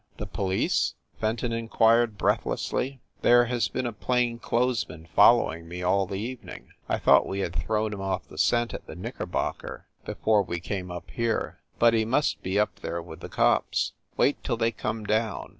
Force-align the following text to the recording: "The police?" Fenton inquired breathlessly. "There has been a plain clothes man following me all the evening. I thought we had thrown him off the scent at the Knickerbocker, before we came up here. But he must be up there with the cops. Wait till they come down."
"The 0.17 0.25
police?" 0.25 0.95
Fenton 1.21 1.51
inquired 1.51 2.17
breathlessly. 2.17 3.01
"There 3.21 3.45
has 3.45 3.67
been 3.67 3.85
a 3.85 3.93
plain 3.93 4.39
clothes 4.39 4.89
man 4.89 5.05
following 5.13 5.67
me 5.67 5.83
all 5.83 6.07
the 6.07 6.17
evening. 6.19 6.69
I 6.89 6.97
thought 6.97 7.27
we 7.27 7.41
had 7.41 7.55
thrown 7.55 7.93
him 7.93 8.01
off 8.01 8.27
the 8.27 8.39
scent 8.39 8.73
at 8.73 8.87
the 8.87 8.95
Knickerbocker, 8.95 9.85
before 10.03 10.41
we 10.41 10.59
came 10.59 10.89
up 10.89 11.11
here. 11.11 11.59
But 11.77 11.93
he 11.93 12.03
must 12.03 12.41
be 12.41 12.57
up 12.57 12.77
there 12.77 12.99
with 12.99 13.19
the 13.19 13.29
cops. 13.29 13.93
Wait 14.17 14.43
till 14.43 14.57
they 14.57 14.71
come 14.71 15.03
down." 15.03 15.49